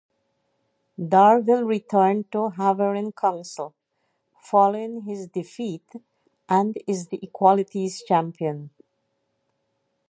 Darvill 0.99 1.63
returned 1.63 2.31
to 2.31 2.49
Havering 2.49 3.11
Council 3.11 3.75
following 4.41 5.01
his 5.01 5.27
defeat 5.27 5.83
and 6.49 6.75
is 6.87 7.09
the 7.09 7.19
Equalities 7.23 8.01
Champion. 8.01 8.71